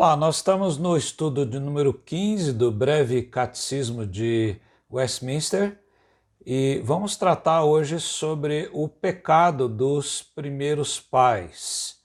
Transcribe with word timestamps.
Olá, 0.00 0.16
nós 0.16 0.36
estamos 0.36 0.78
no 0.78 0.96
estudo 0.96 1.44
de 1.44 1.58
número 1.58 1.92
15 1.92 2.54
do 2.54 2.72
Breve 2.72 3.22
Catecismo 3.22 4.06
de 4.06 4.56
Westminster 4.90 5.78
e 6.44 6.80
vamos 6.82 7.16
tratar 7.16 7.64
hoje 7.64 8.00
sobre 8.00 8.70
o 8.72 8.88
pecado 8.88 9.68
dos 9.68 10.22
primeiros 10.22 10.98
pais. 10.98 11.98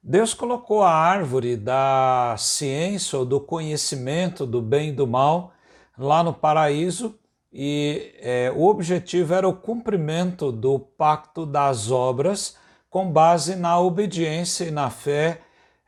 Deus 0.00 0.32
colocou 0.32 0.84
a 0.84 0.92
árvore 0.92 1.56
da 1.56 2.36
ciência 2.38 3.18
ou 3.18 3.24
do 3.24 3.40
conhecimento 3.40 4.46
do 4.46 4.62
bem 4.62 4.90
e 4.90 4.92
do 4.92 5.04
mal 5.04 5.52
lá 5.98 6.22
no 6.22 6.32
paraíso 6.32 7.18
e 7.56 8.12
é, 8.18 8.52
o 8.52 8.66
objetivo 8.66 9.32
era 9.32 9.48
o 9.48 9.54
cumprimento 9.54 10.50
do 10.50 10.76
pacto 10.76 11.46
das 11.46 11.88
obras 11.88 12.56
com 12.90 13.12
base 13.12 13.54
na 13.54 13.78
obediência 13.78 14.64
e 14.64 14.72
na 14.72 14.90
fé 14.90 15.40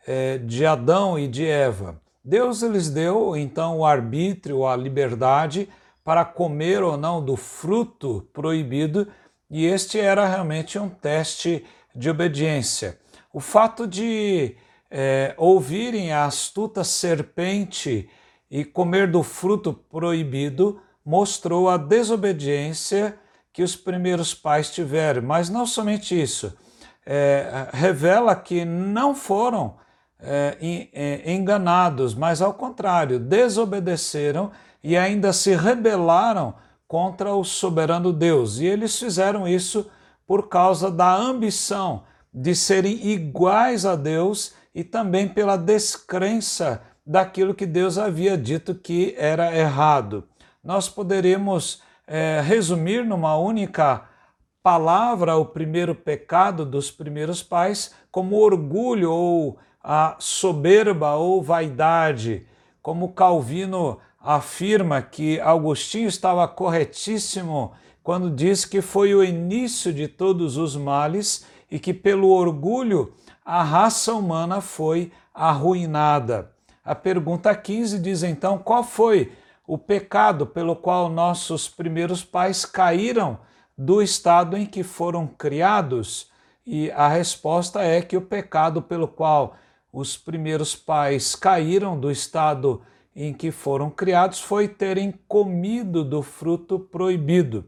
é, 0.06 0.38
de 0.38 0.64
Adão 0.64 1.18
e 1.18 1.26
de 1.26 1.44
Eva. 1.44 2.00
Deus 2.24 2.62
lhes 2.62 2.88
deu 2.88 3.36
então 3.36 3.78
o 3.78 3.84
arbítrio, 3.84 4.64
a 4.64 4.76
liberdade 4.76 5.68
para 6.04 6.24
comer 6.24 6.84
ou 6.84 6.96
não 6.96 7.24
do 7.24 7.36
fruto 7.36 8.28
proibido, 8.32 9.08
e 9.50 9.66
este 9.66 9.98
era 9.98 10.24
realmente 10.24 10.78
um 10.78 10.88
teste 10.88 11.64
de 11.92 12.08
obediência. 12.08 12.96
O 13.32 13.40
fato 13.40 13.88
de 13.88 14.54
é, 14.88 15.34
ouvirem 15.36 16.12
a 16.12 16.26
astuta 16.26 16.84
serpente 16.84 18.08
e 18.48 18.64
comer 18.64 19.10
do 19.10 19.24
fruto 19.24 19.72
proibido 19.72 20.80
mostrou 21.06 21.70
a 21.70 21.76
desobediência 21.76 23.16
que 23.52 23.62
os 23.62 23.76
primeiros 23.76 24.34
pais 24.34 24.70
tiveram. 24.70 25.22
Mas 25.22 25.48
não 25.48 25.64
somente 25.64 26.20
isso, 26.20 26.52
é, 27.06 27.68
revela 27.72 28.34
que 28.34 28.64
não 28.64 29.14
foram 29.14 29.76
é, 30.18 30.56
é, 30.92 31.32
enganados, 31.32 32.12
mas 32.12 32.42
ao 32.42 32.52
contrário, 32.52 33.20
desobedeceram 33.20 34.50
e 34.82 34.96
ainda 34.96 35.32
se 35.32 35.54
rebelaram 35.54 36.54
contra 36.88 37.32
o 37.32 37.44
soberano 37.44 38.12
Deus. 38.12 38.58
E 38.58 38.66
eles 38.66 38.98
fizeram 38.98 39.46
isso 39.46 39.88
por 40.26 40.48
causa 40.48 40.90
da 40.90 41.14
ambição 41.14 42.02
de 42.34 42.54
serem 42.54 43.06
iguais 43.06 43.86
a 43.86 43.94
Deus 43.94 44.54
e 44.74 44.82
também 44.82 45.28
pela 45.28 45.56
descrença 45.56 46.82
daquilo 47.06 47.54
que 47.54 47.64
Deus 47.64 47.96
havia 47.96 48.36
dito 48.36 48.74
que 48.74 49.14
era 49.16 49.56
errado. 49.56 50.24
Nós 50.66 50.88
poderíamos 50.88 51.80
é, 52.08 52.40
resumir 52.44 53.04
numa 53.04 53.36
única 53.36 54.02
palavra 54.64 55.36
o 55.36 55.44
primeiro 55.44 55.94
pecado 55.94 56.66
dos 56.66 56.90
primeiros 56.90 57.40
pais 57.40 57.94
como 58.10 58.34
orgulho 58.34 59.12
ou 59.12 59.58
a 59.80 60.16
soberba 60.18 61.14
ou 61.14 61.40
vaidade, 61.40 62.48
como 62.82 63.12
Calvino 63.12 64.00
afirma 64.20 65.00
que 65.00 65.38
Agostinho 65.38 66.08
estava 66.08 66.48
corretíssimo 66.48 67.72
quando 68.02 68.28
diz 68.28 68.64
que 68.64 68.82
foi 68.82 69.14
o 69.14 69.22
início 69.22 69.92
de 69.92 70.08
todos 70.08 70.56
os 70.56 70.74
males 70.74 71.46
e 71.70 71.78
que 71.78 71.94
pelo 71.94 72.30
orgulho 72.30 73.14
a 73.44 73.62
raça 73.62 74.12
humana 74.12 74.60
foi 74.60 75.12
arruinada. 75.32 76.50
A 76.84 76.92
pergunta 76.92 77.54
15 77.54 78.00
diz 78.00 78.24
então: 78.24 78.58
qual 78.58 78.82
foi 78.82 79.30
o 79.66 79.76
pecado 79.76 80.46
pelo 80.46 80.76
qual 80.76 81.08
nossos 81.08 81.68
primeiros 81.68 82.22
pais 82.22 82.64
caíram 82.64 83.38
do 83.76 84.00
estado 84.00 84.56
em 84.56 84.64
que 84.64 84.82
foram 84.82 85.26
criados? 85.26 86.30
E 86.64 86.90
a 86.92 87.08
resposta 87.08 87.82
é 87.82 88.00
que 88.00 88.16
o 88.16 88.22
pecado 88.22 88.80
pelo 88.80 89.08
qual 89.08 89.56
os 89.92 90.16
primeiros 90.16 90.76
pais 90.76 91.34
caíram 91.34 91.98
do 91.98 92.10
estado 92.10 92.82
em 93.14 93.32
que 93.32 93.50
foram 93.50 93.88
criados 93.88 94.40
foi 94.40 94.68
terem 94.68 95.14
comido 95.26 96.04
do 96.04 96.22
fruto 96.22 96.78
proibido. 96.78 97.64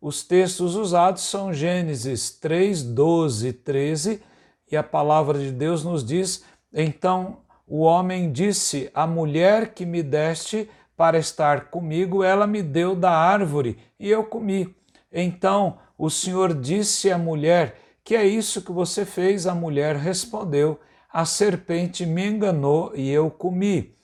Os 0.00 0.22
textos 0.22 0.76
usados 0.76 1.22
são 1.22 1.52
Gênesis 1.52 2.30
3, 2.30 2.82
12 2.82 3.48
e 3.48 3.52
13, 3.52 4.22
e 4.70 4.76
a 4.76 4.82
palavra 4.82 5.38
de 5.38 5.50
Deus 5.50 5.82
nos 5.82 6.04
diz: 6.04 6.44
Então 6.72 7.38
o 7.66 7.80
homem 7.80 8.30
disse: 8.30 8.90
A 8.94 9.06
mulher 9.06 9.74
que 9.74 9.84
me 9.84 10.02
deste 10.02 10.68
para 10.96 11.18
estar 11.18 11.70
comigo, 11.70 12.22
ela 12.22 12.46
me 12.46 12.62
deu 12.62 12.94
da 12.94 13.10
árvore 13.10 13.78
e 13.98 14.10
eu 14.10 14.24
comi. 14.24 14.74
Então 15.12 15.78
o 15.96 16.10
Senhor 16.10 16.54
disse 16.54 17.10
à 17.10 17.18
mulher: 17.18 17.78
Que 18.02 18.14
é 18.14 18.26
isso 18.26 18.62
que 18.62 18.72
você 18.72 19.04
fez? 19.04 19.46
A 19.46 19.54
mulher 19.54 19.96
respondeu: 19.96 20.80
a 21.14 21.24
serpente 21.24 22.04
me 22.04 22.26
enganou 22.26 22.90
e 22.96 23.08
eu 23.08 23.30
comi. 23.30 23.94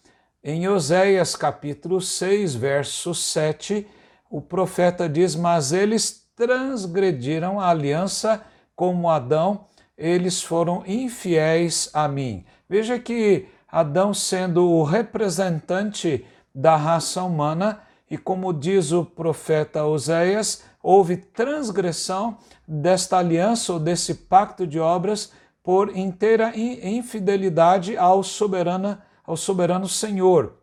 Em 0.45 0.69
Oséias 0.69 1.35
capítulo 1.35 2.01
6, 2.01 2.55
verso 2.55 3.13
7, 3.13 3.85
o 4.31 4.41
profeta 4.41 5.09
diz: 5.09 5.35
Mas 5.35 5.73
eles 5.73 6.25
transgrediram 6.37 7.59
a 7.59 7.69
aliança 7.69 8.41
como 8.77 9.11
Adão, 9.11 9.67
eles 9.99 10.41
foram 10.41 10.85
infiéis 10.87 11.91
a 11.93 12.07
mim. 12.07 12.45
Veja 12.69 12.97
que 12.97 13.49
Adão, 13.67 14.15
sendo 14.15 14.71
o 14.71 14.85
representante 14.85 16.25
da 16.55 16.77
raça 16.77 17.23
humana, 17.23 17.81
e 18.11 18.19
como 18.19 18.53
diz 18.53 18.91
o 18.93 19.05
profeta 19.05 19.85
Oséias, 19.85 20.65
houve 20.83 21.17
transgressão 21.17 22.39
desta 22.67 23.19
aliança 23.19 23.73
ou 23.73 23.79
desse 23.79 24.15
pacto 24.15 24.67
de 24.67 24.81
obras 24.81 25.33
por 25.63 25.97
inteira 25.97 26.53
infidelidade 26.57 27.97
ao 27.97 28.23
soberano, 28.23 28.99
ao 29.25 29.37
soberano 29.37 29.89
Senhor. 29.89 30.55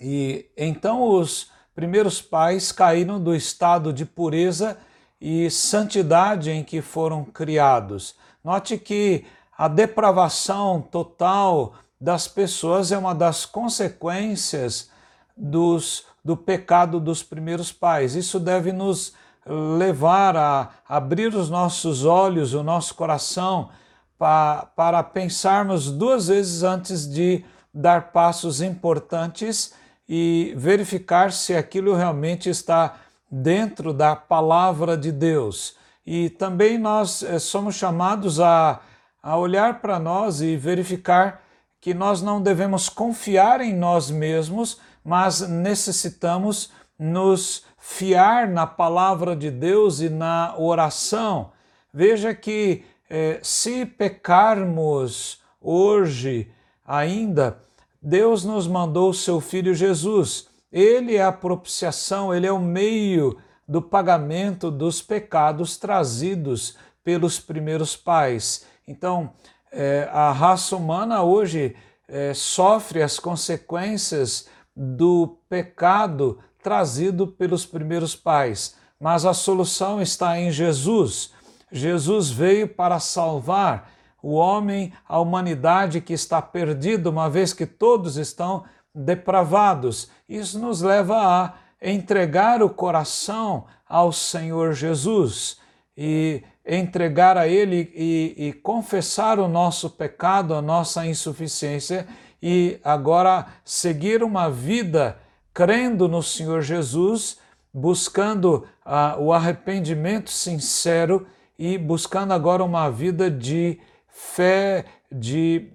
E 0.00 0.46
então 0.56 1.02
os 1.02 1.50
primeiros 1.74 2.22
pais 2.22 2.72
caíram 2.72 3.20
do 3.20 3.34
estado 3.34 3.92
de 3.92 4.06
pureza 4.06 4.78
e 5.20 5.50
santidade 5.50 6.50
em 6.50 6.62
que 6.62 6.80
foram 6.80 7.24
criados. 7.24 8.14
Note 8.42 8.78
que 8.78 9.24
a 9.56 9.66
depravação 9.66 10.80
total 10.80 11.74
das 12.00 12.28
pessoas 12.28 12.92
é 12.92 12.98
uma 12.98 13.14
das 13.14 13.44
consequências 13.44 14.90
dos, 15.36 16.04
do 16.24 16.36
pecado 16.36 17.00
dos 17.00 17.22
primeiros 17.22 17.72
pais. 17.72 18.14
Isso 18.14 18.38
deve 18.38 18.72
nos 18.72 19.12
levar 19.46 20.36
a 20.36 20.70
abrir 20.88 21.34
os 21.34 21.48
nossos 21.48 22.04
olhos, 22.04 22.52
o 22.54 22.62
nosso 22.62 22.94
coração 22.94 23.70
pa, 24.18 24.68
para 24.76 25.02
pensarmos 25.02 25.90
duas 25.90 26.28
vezes 26.28 26.62
antes 26.62 27.08
de 27.08 27.44
dar 27.72 28.12
passos 28.12 28.60
importantes 28.60 29.74
e 30.08 30.54
verificar 30.56 31.32
se 31.32 31.54
aquilo 31.54 31.94
realmente 31.94 32.48
está 32.48 32.96
dentro 33.30 33.92
da 33.92 34.16
palavra 34.16 34.96
de 34.96 35.12
Deus. 35.12 35.76
E 36.06 36.30
também 36.30 36.78
nós 36.78 37.22
eh, 37.22 37.38
somos 37.38 37.74
chamados 37.74 38.40
a, 38.40 38.80
a 39.22 39.36
olhar 39.36 39.80
para 39.80 39.98
nós 39.98 40.40
e 40.40 40.56
verificar 40.56 41.42
que 41.80 41.94
nós 41.94 42.22
não 42.22 42.42
devemos 42.42 42.88
confiar 42.88 43.60
em 43.60 43.74
nós 43.74 44.10
mesmos, 44.10 44.80
mas 45.04 45.40
necessitamos 45.40 46.70
nos 46.98 47.64
fiar 47.78 48.48
na 48.48 48.66
palavra 48.66 49.36
de 49.36 49.50
Deus 49.50 50.00
e 50.00 50.08
na 50.08 50.54
oração. 50.58 51.52
Veja 51.92 52.34
que 52.34 52.84
é, 53.08 53.38
se 53.42 53.86
pecarmos 53.86 55.40
hoje 55.60 56.50
ainda, 56.84 57.62
Deus 58.02 58.44
nos 58.44 58.66
mandou 58.66 59.10
o 59.10 59.14
seu 59.14 59.40
Filho 59.40 59.74
Jesus. 59.74 60.48
Ele 60.70 61.16
é 61.16 61.22
a 61.22 61.32
propiciação, 61.32 62.34
ele 62.34 62.46
é 62.46 62.52
o 62.52 62.60
meio 62.60 63.38
do 63.66 63.80
pagamento 63.80 64.70
dos 64.70 65.00
pecados 65.00 65.76
trazidos 65.76 66.76
pelos 67.02 67.40
primeiros 67.40 67.96
pais. 67.96 68.66
Então, 68.86 69.32
é, 69.72 70.08
a 70.12 70.32
raça 70.32 70.76
humana 70.76 71.22
hoje 71.22 71.76
é, 72.08 72.32
sofre 72.34 73.02
as 73.02 73.18
consequências 73.18 74.48
do 74.74 75.38
pecado 75.48 76.38
trazido 76.62 77.26
pelos 77.26 77.66
primeiros 77.66 78.14
pais, 78.14 78.76
mas 79.00 79.24
a 79.24 79.34
solução 79.34 80.00
está 80.00 80.38
em 80.38 80.50
Jesus. 80.50 81.32
Jesus 81.70 82.30
veio 82.30 82.68
para 82.68 82.98
salvar 82.98 83.90
o 84.22 84.34
homem, 84.34 84.92
a 85.06 85.20
humanidade 85.20 86.00
que 86.00 86.12
está 86.12 86.42
perdida, 86.42 87.10
uma 87.10 87.30
vez 87.30 87.52
que 87.52 87.66
todos 87.66 88.16
estão 88.16 88.64
depravados. 88.94 90.10
Isso 90.28 90.58
nos 90.58 90.82
leva 90.82 91.16
a 91.16 91.54
entregar 91.80 92.62
o 92.62 92.70
coração 92.70 93.66
ao 93.88 94.12
Senhor 94.12 94.72
Jesus 94.72 95.58
e 95.96 96.42
entregar 96.68 97.38
a 97.38 97.48
Ele 97.48 97.90
e, 97.94 98.34
e, 98.36 98.52
confessar 98.52 99.38
o 99.38 99.48
nosso 99.48 99.88
pecado, 99.88 100.54
a 100.54 100.60
nossa 100.60 101.06
insuficiência 101.06 102.06
e 102.42 102.78
agora 102.84 103.46
seguir 103.64 104.22
uma 104.22 104.50
vida 104.50 105.18
crendo 105.54 106.06
no 106.06 106.22
Senhor 106.22 106.60
Jesus 106.60 107.38
buscando 107.72 108.66
uh, 108.84 109.20
o 109.20 109.32
arrependimento 109.32 110.30
sincero 110.30 111.26
e 111.58 111.76
buscando 111.76 112.32
agora 112.32 112.62
uma 112.62 112.90
vida 112.90 113.30
de 113.30 113.80
fé, 114.08 114.84
de 115.10 115.72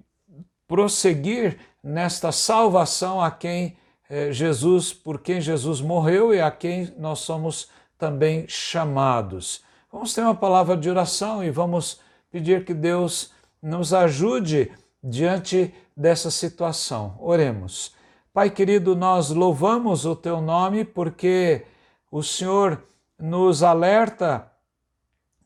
prosseguir 0.68 1.58
nesta 1.84 2.32
salvação 2.32 3.22
a 3.22 3.30
quem 3.30 3.76
eh, 4.10 4.32
Jesus, 4.32 4.94
por 4.94 5.20
quem 5.20 5.42
Jesus 5.42 5.82
morreu 5.82 6.34
e 6.34 6.40
a 6.40 6.50
quem 6.50 6.94
nós 6.98 7.20
somos 7.20 7.70
também 7.98 8.46
chamados. 8.48 9.64
Vamos 9.94 10.12
ter 10.12 10.22
uma 10.22 10.34
palavra 10.34 10.76
de 10.76 10.90
oração 10.90 11.44
e 11.44 11.52
vamos 11.52 12.00
pedir 12.32 12.66
que 12.66 12.74
Deus 12.74 13.32
nos 13.62 13.94
ajude 13.94 14.72
diante 15.04 15.72
dessa 15.96 16.32
situação. 16.32 17.16
Oremos. 17.20 17.94
Pai 18.34 18.50
querido, 18.50 18.96
nós 18.96 19.30
louvamos 19.30 20.04
o 20.04 20.16
teu 20.16 20.42
nome 20.42 20.84
porque 20.84 21.64
o 22.10 22.24
Senhor 22.24 22.84
nos 23.20 23.62
alerta 23.62 24.52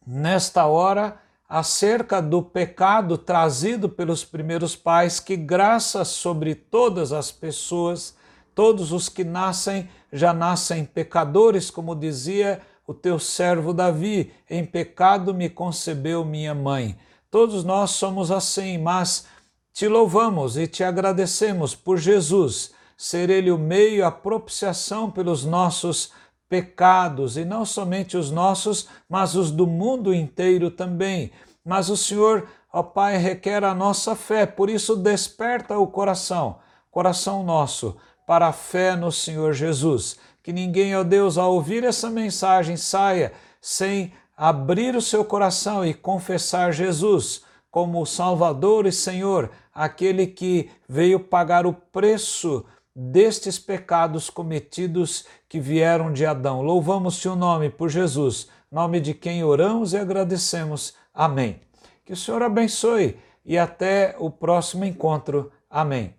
nesta 0.06 0.66
hora 0.66 1.20
acerca 1.50 2.22
do 2.22 2.42
pecado 2.42 3.18
trazido 3.18 3.90
pelos 3.90 4.24
primeiros 4.24 4.78
pais, 4.78 5.20
que 5.20 5.36
graça 5.36 6.06
sobre 6.06 6.56
todas 6.56 7.12
as 7.12 7.30
pessoas, 7.34 8.16
todos 8.56 8.94
os 8.94 9.10
que 9.10 9.26
nascem 9.26 9.90
já 10.10 10.32
nascem 10.32 10.86
pecadores, 10.86 11.70
como 11.70 11.94
dizia 11.94 12.62
o 12.88 12.94
teu 12.94 13.20
servo 13.20 13.74
Davi, 13.74 14.32
em 14.50 14.66
pecado 14.66 15.34
me 15.34 15.50
concebeu 15.50 16.24
minha 16.24 16.56
mãe. 16.56 16.98
Todos 17.30 17.66
nós 17.66 17.92
somos 17.92 18.32
assim, 18.32 18.78
mas 18.78 19.26
te 19.74 19.90
louvamos 19.90 20.58
e 20.58 20.66
te 20.66 20.84
agradecemos 20.84 21.76
por 21.76 21.98
Jesus 21.98 22.72
ser 22.98 23.30
ele 23.30 23.52
o 23.52 23.58
meio, 23.60 24.06
a 24.06 24.12
propiciação 24.12 25.12
pelos 25.12 25.46
nossos 25.46 26.12
pecados, 26.50 27.38
e 27.38 27.46
não 27.46 27.64
somente 27.66 28.18
os 28.18 28.32
nossos, 28.32 28.88
mas 29.08 29.36
os 29.36 29.52
do 29.52 29.68
mundo 29.68 30.14
inteiro 30.14 30.72
também. 30.72 31.30
Mas 31.64 31.90
o 31.90 31.98
Senhor, 31.98 32.48
ó 32.72 32.82
Pai, 32.82 33.18
requer 33.18 33.64
a 33.64 33.76
nossa 33.76 34.16
fé, 34.16 34.46
por 34.46 34.70
isso 34.70 34.96
desperta 34.96 35.78
o 35.78 35.86
coração, 35.86 36.58
coração 36.90 37.44
nosso, 37.44 37.98
para 38.26 38.48
a 38.48 38.54
fé 38.54 38.96
no 38.96 39.12
Senhor 39.12 39.54
Jesus. 39.54 40.18
Que 40.48 40.54
ninguém, 40.54 40.96
ó 40.96 41.04
Deus, 41.04 41.38
ao 41.38 41.56
ouvir 41.56 41.84
essa 41.84 42.10
mensagem, 42.10 42.78
saia 42.78 43.34
sem 43.60 44.14
abrir 44.38 44.96
o 44.96 45.02
seu 45.02 45.26
coração 45.26 45.86
e 45.86 45.94
confessar 45.94 46.72
Jesus 46.72 47.44
como 47.70 48.06
Salvador 48.06 48.86
e 48.86 48.92
Senhor, 48.94 49.52
aquele 49.76 50.26
que 50.26 50.70
veio 50.88 51.20
pagar 51.20 51.66
o 51.66 51.74
preço 51.74 52.64
destes 52.96 53.60
pecados 53.60 54.30
cometidos 54.30 55.26
que 55.50 55.60
vieram 55.60 56.14
de 56.14 56.26
Adão. 56.26 56.62
Louvamos 56.62 57.22
teu 57.22 57.36
nome 57.36 57.70
por 57.70 57.90
Jesus, 57.90 58.48
nome 58.72 59.02
de 59.02 59.14
quem 59.14 59.44
oramos 59.44 59.92
e 59.92 59.98
agradecemos. 59.98 60.94
Amém. 61.14 61.60
Que 62.06 62.14
o 62.14 62.16
Senhor 62.16 62.42
abençoe 62.42 63.20
e 63.46 63.58
até 63.58 64.16
o 64.18 64.32
próximo 64.32 64.86
encontro. 64.86 65.52
Amém. 65.70 66.16